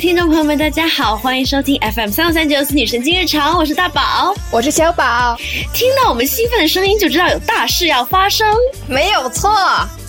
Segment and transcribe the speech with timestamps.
[0.00, 5.36] 听众朋友们，大家好，欢迎收听 FM 三五三九四女神经日常，我是大宝，我是小宝。
[5.72, 8.46] 听到我们兴奋的声音，就知道有大事要发生。
[8.86, 9.54] 没有错，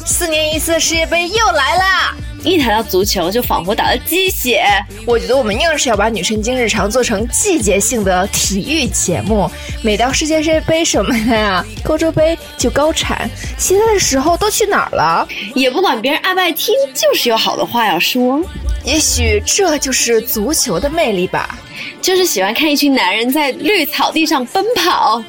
[0.05, 2.15] 四年一次的世界杯又来了。
[2.45, 4.63] 一谈到足球，就仿佛打了鸡血。
[5.05, 9.49] 我觉得我们硬是要把女神经日常做成季节性的体育节目。
[9.81, 15.27] 每到世界杯什么的呀，欧洲杯就高产，其他的时候都去哪儿了？
[15.55, 18.41] 也不管别人爱不爱听，就是有好的话要说。
[18.83, 21.57] 也许这就是足球的魅力吧，
[22.01, 25.23] 就是喜欢看一群男人在绿草地上奔跑，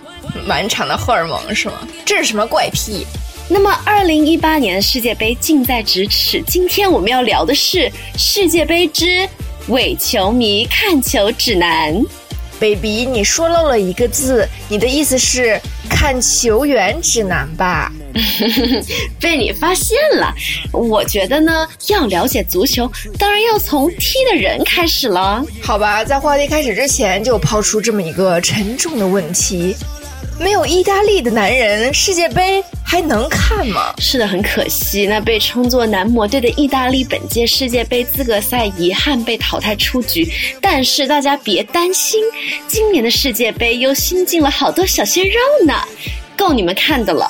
[0.46, 1.88] 满场的荷尔蒙是吗？
[2.04, 3.06] 这是什么怪癖？
[3.48, 9.28] 那么，二零一八年的世界杯近在咫尺，今天我们要聊的是世界杯之
[9.68, 11.94] 伪球迷看球指南。
[12.58, 17.92] baby，你说漏了一个字，你的意思是看球员指南吧？
[19.20, 20.34] 被你发现了。
[20.72, 25.44] 我觉得呢，要了解足球，当然要从踢的人开始了。
[25.62, 29.76] 好吧，在话题开始之前，就抛出这么一个沉重的问题。
[30.38, 33.94] 没有意大利的男人，世界杯还能看吗？
[33.98, 35.06] 是的，很可惜。
[35.06, 40.30] 那被称作男模队的意大利，本届世界杯资格赛遗憾被淘汰出局。
[40.60, 42.20] 但是大家别担心，
[42.68, 45.74] 今年的世界杯又新进了好多小鲜肉呢，
[46.36, 47.26] 够你们看的了。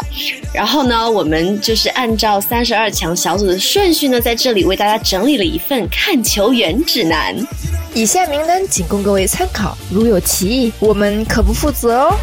[0.53, 7.37] 然后呢，我们就是按照三十二强小组的顺序呢，在这里为大家整理了一份看球员指南。
[7.95, 12.17] 以下名单仅供各位参考，如有歧义，我们可不负责哦。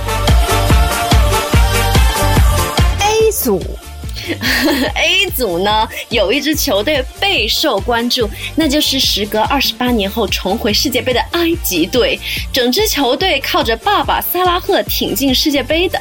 [3.43, 3.82] 组。
[4.95, 12.19] A 组呢，有一支球队备受关注，那就是时隔二十八年后重回世界杯的埃及队。
[12.51, 15.99] 整支球队靠着爸爸萨拉赫挺进世界杯的。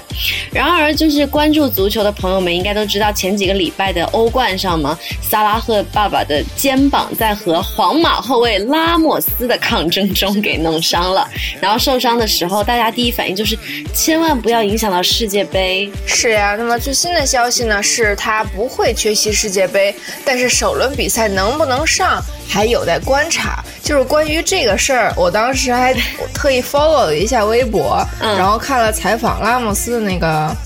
[0.53, 11.29] 然而，就是关注足球的朋友们应该都知道，前几个礼拜的欧冠上嘛，萨拉赫爸爸的肩膀在和皇马后卫拉莫斯的抗争中给弄伤了。
[11.61, 13.59] 然后受伤的时候，大家第一反应就是
[13.95, 15.91] 千万不要影响到世界杯。
[16.07, 18.13] 是呀，那么最新的消息呢是。
[18.23, 19.93] 他不会缺席世界杯，
[20.25, 23.65] 但是首轮比赛能不能上还有待观察。
[23.83, 25.93] 就是关于这个事儿，我当时还
[26.33, 30.57] 特意 follow 了一下微博，然后看了采访拉莫斯的那个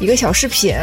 [0.00, 0.74] 一个小视频。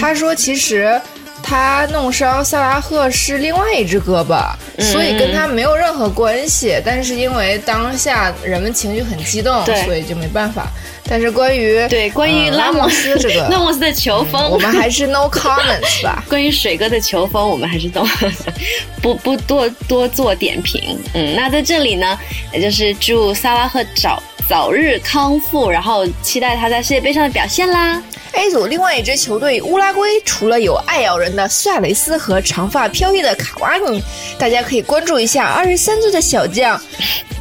[0.00, 0.98] 他说，其实
[1.46, 4.50] 他弄伤萨拉赫是另外一只胳膊，
[4.82, 6.80] 所以跟他没有任何关系。
[6.82, 10.66] 但是因为当下人们情绪很激动，所以就没办法。
[11.06, 16.24] 但是关于对关于拉莫斯这个 拉莫斯的球风，我们还是 no comments 吧。
[16.30, 18.06] 关于水哥的球风，我们还是都
[19.02, 20.98] 不不多多做点评。
[21.12, 22.18] 嗯，那在这里呢，
[22.54, 28.02] 也就是祝萨拉赫早早日康复，然后期待他在世界杯上的表现啦。
[28.36, 34.02] A 组另外一支球队乌拉圭，除了有爱咬人的苏亚雷斯和长发飘逸的卡瓦尼，
[34.36, 36.80] 大家可以关注一下二十三岁的小将。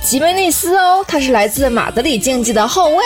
[0.03, 3.03] 吉梅内斯哦，他是来自马德里竞技的后卫。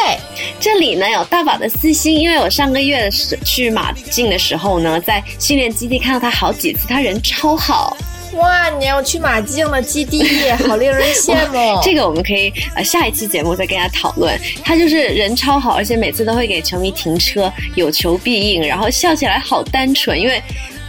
[0.59, 7.95] 这里呢有大宝的私心，因为我上个月是去马竞的时候呢，在训练基地看到他好几次，他人超好。
[8.33, 10.23] 哇，你要去马竞的基地，
[10.67, 11.79] 好令人羡慕。
[11.81, 14.39] 这个我们可以呃下一期节目再跟大家讨论。
[14.63, 20.41] 他就是人超好，而且每次都会给球迷停车，有求必应，然后笑起来好单纯，因为。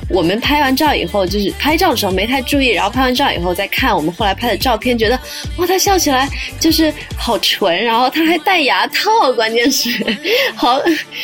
[0.08, 5.19] 我们拍完照以后，就是拍照的时候没太注意，然后拍完照以后再看我们后来拍的照片，觉得
[5.56, 9.91] 哇，他笑起来就是好纯，然后他还戴牙套，关键是
[10.56, 10.80] 好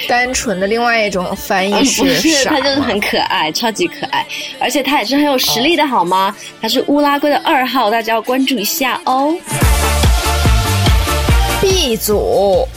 [0.06, 4.27] 单纯的另外一种翻译是是，他就是很可爱，超级可爱，
[4.59, 6.34] 而且他也是很有实力的，好吗？
[6.61, 9.34] 他是乌拉圭的二号，大家要关注一下哦。
[11.61, 12.69] B 组。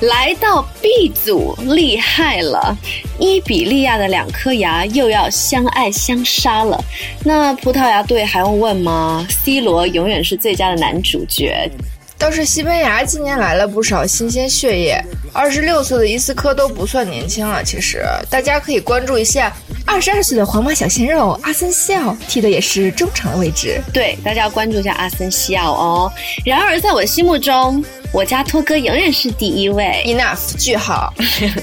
[0.00, 2.74] 来到 B 组，厉害了！
[3.18, 6.82] 伊比利亚的两颗牙又要相爱相杀了。
[7.22, 11.70] 那葡萄牙队还用问吗？C 罗永远是最佳的男主角。
[12.16, 15.02] 倒是西班牙今年来了不少新鲜血液，
[15.32, 17.62] 二十六岁的伊斯科都不算年轻了。
[17.62, 19.54] 其实大家可以关注一下
[19.86, 23.80] 二十二岁的皇马小鲜肉阿森西奥，踢的也是中场的位置。
[23.92, 26.12] 对，大家要关注一下阿森西奥哦。
[26.44, 27.84] 然而在我心目中。
[28.12, 30.02] 我家托哥永远是第一位。
[30.04, 31.14] Enough，句号。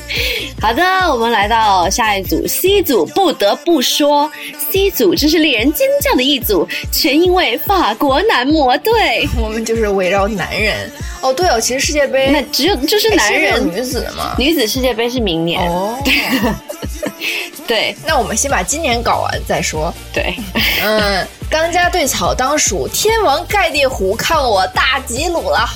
[0.62, 4.32] 好的，我们来到下一组 C 组，不得不说
[4.72, 9.28] ，C 组真是令人尖叫的一组，全因为法国男模队。
[9.38, 10.90] 我们就是围绕男人。
[11.22, 14.34] 哦，对哦，其实世界杯那只有就是男人，女子嘛？
[14.38, 15.70] 女子世界杯是明年。
[15.70, 16.02] 哦。
[17.68, 19.94] 对那我们先把今年搞完再说。
[20.14, 20.34] 对，
[20.82, 25.68] 嗯，当家对草当属天王盖地虎，看我大吉鲁了。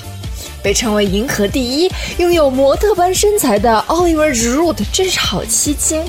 [0.63, 6.03] 被称为银河第一、拥有模特般身材的 Oliver Giroud 真是好吸睛。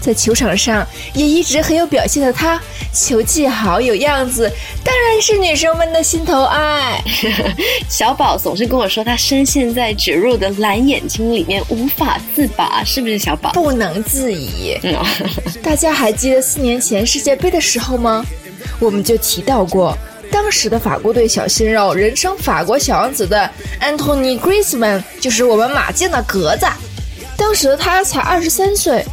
[0.00, 0.84] 在球场上
[1.14, 2.60] 也一直很有表现的他，
[2.92, 4.50] 球技好有样子，
[4.82, 7.00] 当然是女生们的心头爱。
[7.88, 13.52] 小宝总是跟我说他深陷在植入的蓝眼睛里面无法自拔，是不是小宝？
[13.52, 14.76] 不能自已。
[14.82, 14.96] 嗯，
[15.62, 18.26] 大家还记得四年前世界杯的时候吗？
[18.80, 19.96] 我们就提到过，
[20.42, 23.48] 当时的法国队小鲜肉，人称法国小王子的
[23.80, 26.66] Anthony Griezmann，就是我们马竞的格子。
[27.36, 29.04] 当时的他才二十三岁。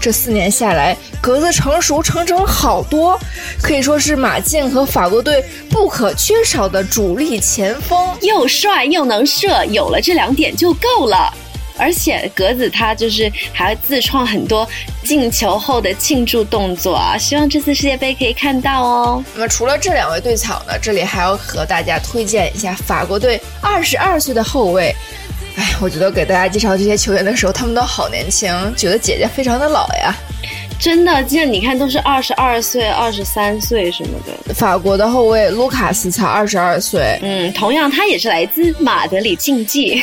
[0.00, 3.16] 这四年下来，格子成熟成长了好多，
[3.62, 8.12] 可以说是马竞和法国队不可缺少的主力前锋。
[8.20, 11.32] 又帅又能射，有了这两点就够了。
[11.76, 14.68] 而且格子他就是还自创很多
[15.04, 19.24] 进球后的庆祝动作啊，希望这次世界杯可以看到哦。
[19.34, 24.94] 那么除了这两位队草呢，这里还要和大家推荐一下法国队二十二岁的后卫。
[25.56, 30.14] 哎，我觉得给大家介绍这些球员的时候，他们都好年轻，觉得姐姐非常的老呀。
[30.82, 34.52] 真的，现在你看都是二十二岁、二十三岁什么的。
[34.52, 40.02] 法国的后卫卢卡斯才二十二岁，嗯，同样他也是来自马德里竞技。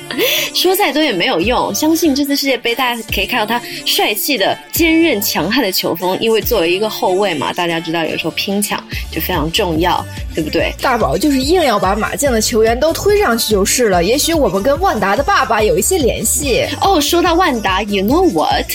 [0.54, 6.18] 说再多也没有用，相信这次世界杯大家可以看到他帅气的、坚韧强悍的球风。
[6.20, 8.78] 因为作为一个后卫嘛，大家知道有时候拼抢
[9.10, 10.04] 就非常重要，
[10.34, 10.74] 对不对？
[10.82, 14.04] 大宝就是硬要把马竞的球员都推上去就是了。
[14.04, 16.66] 也许我们跟万达的爸爸有一些联系。
[16.82, 18.66] 哦，说到万达，You know what？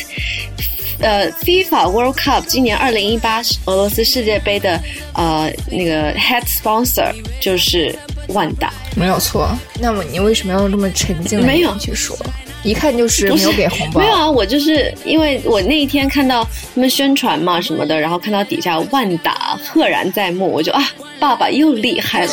[1.04, 4.80] 呃，FIFA World Cup 今年二零一八俄罗斯世界杯的
[5.14, 7.94] 呃那个 head sponsor 就是
[8.30, 9.50] 万达，没有错。
[9.80, 12.18] 那么你为什么要用这么沉静的没有去说？
[12.64, 14.00] 一看就是没有给红包。
[14.00, 20.82] 没有啊，我就是因为我那一天看到他们宣传嘛什么的，然后看到底下万达赫然在目，我就啊，
[21.20, 22.32] 爸爸又厉害了。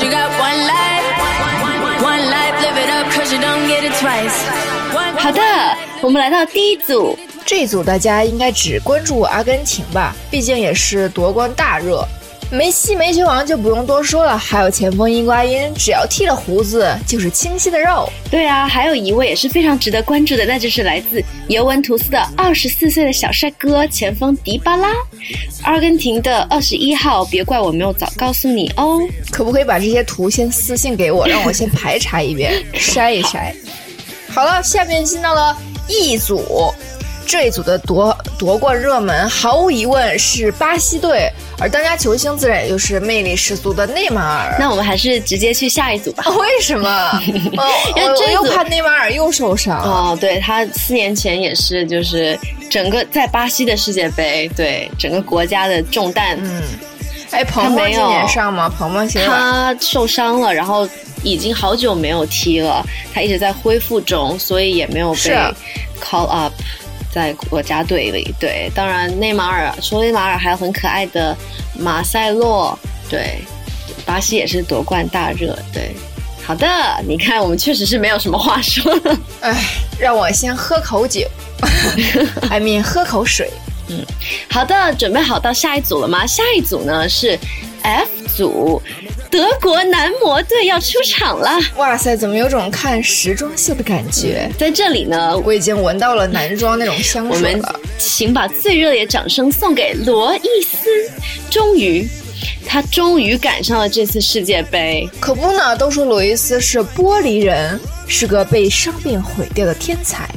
[5.18, 5.42] 好的，
[6.00, 7.18] 我们来到第一组。
[7.50, 12.06] 这一组大家应该只关注阿根廷吧，毕竟也是夺冠大热。
[12.48, 18.08] 梅西、梅球王就不用多说了，还有前锋伊瓜因，只要剃了胡子就是清晰的肉。
[18.30, 24.92] 对啊，还有一位也是非常值得关注的，那就是来自尤文图斯的二十四岁的小帅哥前锋迪巴拉，
[25.64, 27.24] 阿根廷的二十一号。
[27.24, 29.00] 别怪我没有早告诉你哦。
[29.32, 33.52] 可不可以把这些图先私信给我，让我先排查一遍， 筛一筛。
[34.28, 35.56] 好了，下面进到了
[35.88, 36.72] E 组。
[37.26, 44.56] 这一组的夺夺冠热门，毫无疑问是巴西队，而当家球星自然也就是魅力十足的内马尔。
[44.58, 46.24] 那我们还是直接去下一组吧。
[46.30, 47.10] 为什么？
[47.24, 49.80] 因为这又怕内马尔又受伤。
[49.80, 52.36] 哦，对他四年前也是，就是
[52.68, 56.36] 整个在巴西的世界杯，对整个国家的重担。
[56.42, 56.62] 嗯，
[57.30, 58.68] 哎，鹏鹏今年上吗？
[58.68, 60.88] 鹏鹏现在他受伤了，然后
[61.22, 62.84] 已经好久没有踢了，
[63.14, 65.30] 他一直在恢复中，所以也没有被
[66.02, 66.52] call up。
[67.12, 71.36] 在国家队里，对，当然内马尔，除了内马尔，还有很可爱的
[71.78, 72.78] 马塞洛，
[73.08, 73.38] 对，
[74.06, 75.94] 巴西也是夺冠大热，对，
[76.44, 76.66] 好的，
[77.06, 79.54] 你看我们确实是没有什么话说了，哎，
[79.98, 81.28] 让我先喝口酒，
[82.48, 83.50] I mean 喝口水，
[83.88, 84.04] 嗯，
[84.50, 86.26] 好的，准备好到下一组了吗？
[86.26, 87.38] 下一组呢是
[87.82, 88.80] F 组。
[89.30, 91.56] 德国男模队要出场了！
[91.76, 94.50] 哇塞，怎么有种看时装秀的感觉？
[94.58, 97.58] 在这里呢，我已经闻到了男装那种香水了。
[97.68, 100.90] 我们请把最热烈的掌声送给罗伊斯，
[101.48, 102.08] 终于，
[102.66, 105.08] 他终于赶上了这次世界杯。
[105.20, 110.28] 可不呢，都说罗伊斯是玻璃人，是个被伤病毁掉的天才。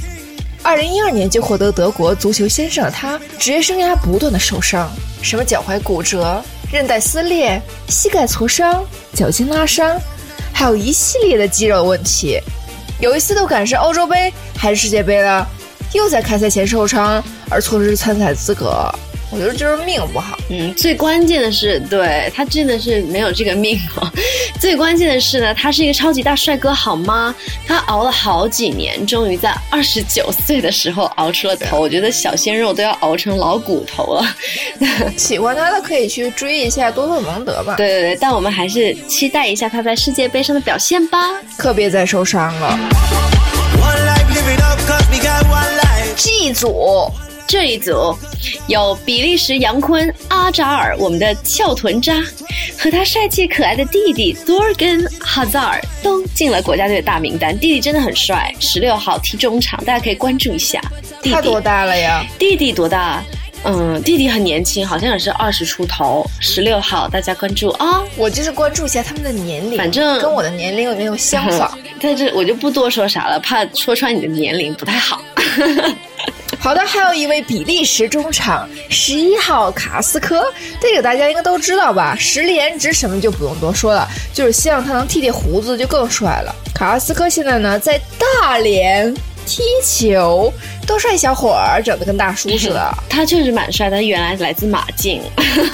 [0.62, 4.88] 二零一二年就获得德国足球先生的他，职业生涯不断的受伤，
[5.24, 6.44] 什么脚踝骨折。
[6.74, 9.96] 韧带撕裂、膝盖挫伤、脚筋拉伤，
[10.52, 12.40] 还有一系列的肌肉问题。
[13.00, 15.48] 有一次都赶上欧洲杯还是世界杯了，
[15.94, 18.92] 又在开赛前受伤而错失参赛资格。
[19.34, 20.38] 我觉得就是命不好。
[20.50, 24.12] 嗯，最关键的是，对他真的是没有这个命啊。
[24.62, 27.34] 最关键的是呢，他是一个超级大帅哥，好吗？
[27.68, 31.80] 他熬了好几年，终于在二十九岁的时候熬出了头。
[31.80, 34.36] 我觉得小鲜肉都要熬成老骨头了。
[35.18, 37.74] 喜欢他的可以去追一下多特蒙德吧。
[37.76, 41.18] 对对对，但我们还是期待一下他在世界杯上的表现吧。
[41.58, 42.78] 可别再受伤了。
[46.16, 47.12] G 组。
[47.48, 48.18] 这一组
[48.68, 52.24] 有比利时杨坤阿扎尔，我们的翘臀渣，
[52.78, 57.58] 和他帅气可爱的弟弟多尔根哈扎尔都进了国家队的大名单。
[57.58, 60.82] 弟弟真的很帅，十六号踢中场，大家可以关注一下。
[61.24, 62.26] 他多大了呀？
[62.40, 63.24] 弟弟多大？
[63.66, 68.04] 嗯，弟弟很年轻，好像也是二十出头，十六号，大家关注啊。
[68.18, 71.78] 我就是关注一下他们的年龄，反正跟我的年龄有没有相仿。
[72.02, 75.24] 在这我就不多说啥了，怕说穿你的年龄不太好。
[76.64, 80.46] 好的，还有一位比利时中场十一号卡斯科，
[80.80, 82.16] 这个大家应该都知道吧？
[82.18, 86.56] 实力颜值什么就不用多说了，就是希望他能剃剃胡子就更帅了。
[86.74, 89.14] 卡斯科现在呢在大连。
[89.46, 90.52] 踢球，
[90.88, 92.94] 多帅小伙儿，整得跟大叔似的。
[93.10, 95.22] 他确实蛮帅，他原来来自马竞。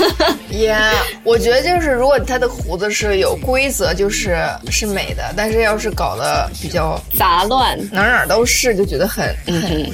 [0.51, 0.75] 耶，
[1.23, 4.37] 我觉得就是如果他的胡子是有规则，就是
[4.69, 5.23] 是美的。
[5.37, 9.89] 但是要是搞得比较杂乱，哪哪都是，就觉得很很。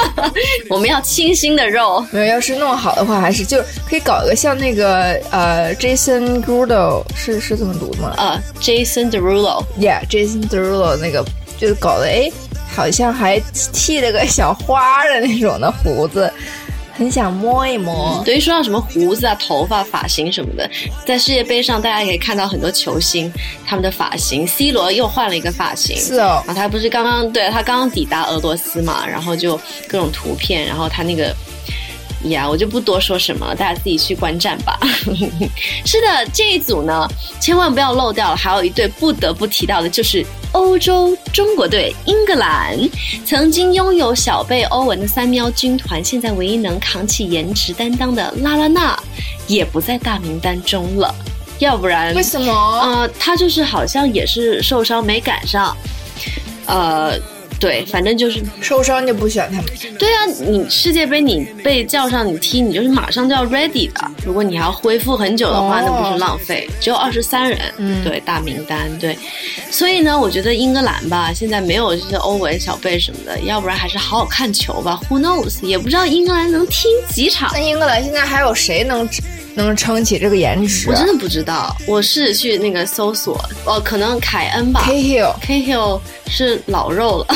[0.68, 2.04] 我们要清新的肉。
[2.10, 3.58] 没有，要是弄好的话，还是就
[3.88, 8.14] 可以搞一个像那个呃，Jason Derulo 是是这么读的吗？
[8.16, 9.62] 呃，Jason Derulo。
[9.78, 11.24] Yeah，Jason Derulo 那个
[11.58, 12.30] 就是搞的哎。
[12.74, 13.40] 好像还
[13.72, 16.32] 剃了个小花的那种的胡子，
[16.92, 18.22] 很想摸一摸。
[18.24, 20.68] 对于说到什么胡子啊、头发、发型什么的，
[21.06, 23.32] 在世界杯上大家可以看到很多球星
[23.66, 24.46] 他们的发型。
[24.46, 26.42] C 罗又换了一个发型，是哦。
[26.46, 29.56] 啊，他不是刚刚对他刚刚抵达俄罗斯嘛，然后就
[29.88, 31.34] 各种图片，然后他那个。
[32.24, 34.78] 呀，我就不多说什么了，大家自己去观战吧。
[35.86, 37.08] 是的，这一组呢，
[37.40, 38.36] 千万不要漏掉了。
[38.36, 42.76] 还有一对不得不提到的，就是欧洲中国队英格兰。
[43.24, 48.98] 曾经拥有小贝欧文的三喵军团，现在唯一能扛起颜值担当的拉拉娜，
[49.46, 51.14] 也不在大名单中了。
[51.58, 52.52] 要不然为什么？
[52.52, 55.76] 呃，他就是好像也是受伤没赶上。
[56.66, 57.18] 呃。
[57.60, 59.66] 对，反正就是受伤就不选他们。
[59.98, 64.10] 对啊，你世界杯你被叫上你踢，你就是马上就要 ready 的。
[64.24, 66.66] 如果你还要恢复很久的话，那不是浪费？
[66.80, 67.60] 只有二十三人，
[68.02, 69.16] 对大名单，对。
[69.70, 74.98] 所以呢，我觉得英格兰吧，现在没有这些欧文、小贝什么的，要不然还是好好看球吧。
[75.10, 75.62] Who knows？
[75.64, 77.50] 也不知道英格兰能踢几场。
[77.52, 79.06] 那英格兰现在还有谁能？
[79.54, 80.88] 能撑起这个颜值？
[80.88, 81.76] 我真的不知道。
[81.86, 84.82] 我是去那个搜索，哦，可能凯恩吧。
[84.86, 87.26] K Hill，K Hill 是老肉了，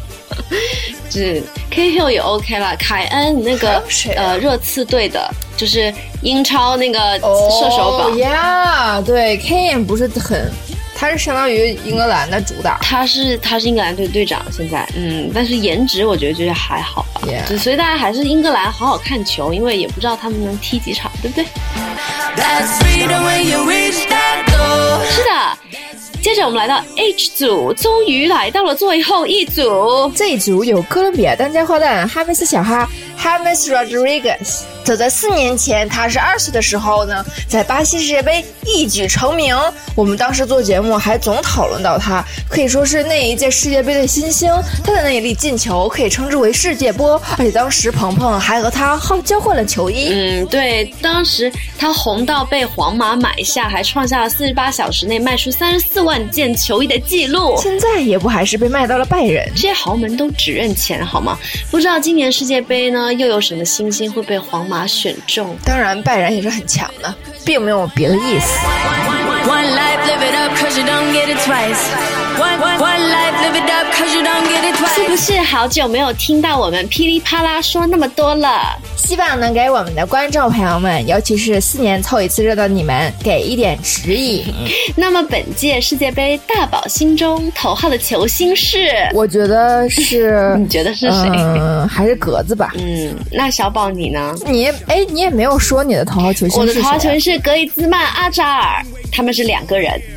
[1.10, 2.76] 是 K Hill 也 OK 了。
[2.76, 3.82] 凯恩那个
[4.16, 9.00] 呃热刺队的，就是英超那个射手榜呀。
[9.00, 10.50] 对，K N 不是很。
[10.98, 14.88] 他是相当于英格兰的主打，他是他是英格兰队队长，现在。
[14.96, 17.20] 嗯，但是颜值我觉得就是还好吧，
[17.58, 21.44] 所以大家还是英格兰好好看球，因为也不知道他们能踢几场，对不对？
[25.10, 25.58] 是的，
[26.22, 32.88] 接着我们来到 H 组，终于来到了最后一组，这一组有哥伦比亚当家花旦哈梅斯小哈。
[33.18, 39.52] James Rodriguez，早在四年前，他是二岁的时候呢，在巴西世界杯一举成名。
[39.96, 44.48] 我们当时做节目还总讨论到他，可以说是那一届世界杯的新星。
[44.84, 50.10] 他的那一粒进球可以称之为世界波，而且当时鹏鹏还和他好交换了球衣。
[50.12, 57.56] 嗯，对，当时他红到被皇马买下，还创下了四十八小时内卖出三十四万件球衣的记录。
[57.60, 59.44] 现在也不还是被卖到了拜仁？
[59.52, 61.36] 这些豪门都只认钱好吗？
[61.72, 63.12] 不知道今年世界杯呢？
[63.12, 65.56] 又有什么新星会被皇马选中？
[65.64, 67.14] 当然，拜仁也是很强的，
[67.44, 68.58] 并没有别的意思。
[74.94, 78.76] 是不是好久没有听到我们噼里啪啦说那么多了？
[78.96, 84.44] 希望能给我们的观众朋友们，尤其是四年凑一次热的你们，给一点指引。
[84.96, 88.88] 那么本届世界杯大宝心中头号的球星是？
[89.12, 91.30] 我觉得是， 你觉得是谁？
[91.34, 92.72] 嗯，还是格子吧。
[92.76, 94.34] 嗯，那小宝你呢？
[94.46, 96.60] 你哎，你也没有说你的头号球星。
[96.60, 100.00] 我的头号球星是格里兹曼、阿扎尔，他们是两个人。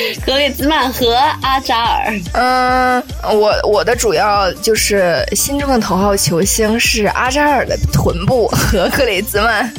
[0.24, 2.20] 格里兹曼和阿扎尔。
[2.32, 9.72] 嗯，我我的主要就是心中的头号球星是阿扎尔的臀部和格里兹曼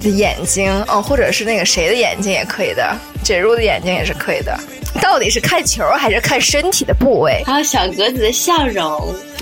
[0.00, 4.58] 的眼睛哦，或者是那个谁的眼睛也可以的，植入的眼睛也是可以的。
[5.00, 7.42] 到底是看球还是看身体的部位？
[7.46, 8.84] 还有小格子的笑容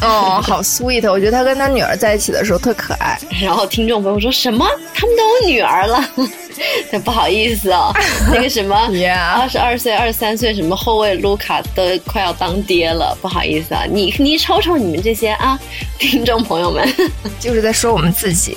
[0.01, 1.11] 哦，好 sweet！
[1.11, 3.19] 我觉得他跟他女儿在一起的时候特可爱。
[3.43, 4.65] 然后听众朋友说什么？
[4.95, 6.09] 他们都有女儿了？
[7.05, 7.93] 不好意思哦，
[8.33, 8.77] 那个什么，
[9.35, 15.59] 二十二岁、二十三岁，什么后卫卢卡都快要当爹了，不好意思啊，你你瞅瞅你们这些啊，
[15.99, 16.89] 听众朋友们，
[17.41, 18.57] 就是在说我们自己。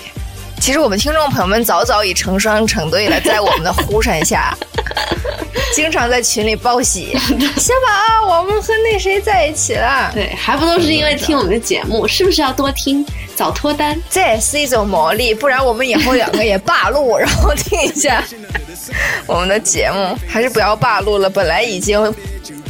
[0.64, 4.58] 其实我们听众朋友们早早已成双成对了，在我们的呼声下，
[5.76, 7.18] 经常在群里报喜，
[7.60, 10.10] 小宝，我们和那谁在一起了。
[10.14, 13.06] 对，还不都是因为听我们的节目，是不是要多听，
[13.36, 14.02] 早脱单？
[14.10, 18.24] 这也是一种魔力，不然我们以后两个也罢录，然后听一下
[19.26, 21.30] 我们的节目，还是不要罢录了。
[21.30, 22.16] 本来已经。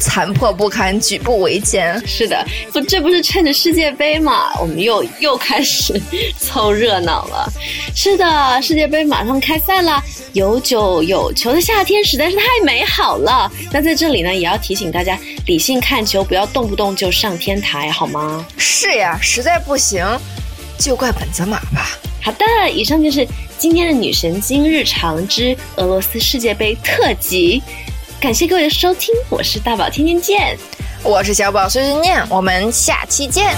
[0.03, 1.97] 残破不堪，举步维艰。
[2.05, 5.99] 是的，不，这不是趁着世界杯嘛，我们又又开始
[6.37, 7.49] 凑热闹了。
[7.95, 13.49] 是的，世界杯马上开赛了，有酒有球的夏天实在是太美好了。
[13.71, 18.45] 那在这里呢，也要提醒大家，理性看球，不要动不动就上天台，好吗？
[18.57, 20.05] 是呀，实在不行，
[20.77, 21.97] 就怪本泽马吧。
[22.21, 23.25] 好的，以上就是
[23.57, 27.63] 今天的女神经日常之俄罗斯世界杯特辑。
[28.23, 30.57] 感谢各位的收听我是大宝天天见。
[31.03, 33.53] 我是小宝碎碎念我们下期见。